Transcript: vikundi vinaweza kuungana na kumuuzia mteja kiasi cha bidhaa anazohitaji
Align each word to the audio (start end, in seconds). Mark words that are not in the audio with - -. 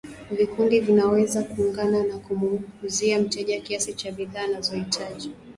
vikundi 0.31 0.79
vinaweza 0.79 1.43
kuungana 1.43 2.03
na 2.03 2.17
kumuuzia 2.19 3.19
mteja 3.19 3.61
kiasi 3.61 3.93
cha 3.93 4.11
bidhaa 4.11 4.43
anazohitaji 4.43 5.31